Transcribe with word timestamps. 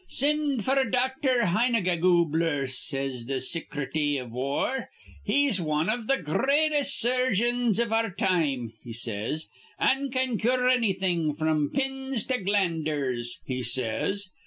'Sind 0.07 0.61
f'r 0.61 0.91
Doctor 0.91 1.41
Heinegagubler,' 1.45 2.65
says 2.67 3.25
th' 3.25 3.37
Sicrety 3.39 4.17
iv 4.19 4.31
War. 4.31 4.89
'He's 5.23 5.61
wan 5.61 5.89
iv 5.91 6.07
th' 6.07 6.23
gr 6.25 6.43
reatest 6.47 6.97
surgeons 6.99 7.77
iv 7.77 7.93
our 7.93 8.09
time,' 8.09 8.73
he 8.83 8.93
says, 8.93 9.47
'an' 9.77 10.09
can 10.09 10.39
cure 10.39 10.67
annything 10.67 11.35
fr'm 11.35 11.69
pips 11.69 12.23
to 12.23 12.39
glanders,' 12.39 13.41
he 13.45 13.61
says. 13.61 14.29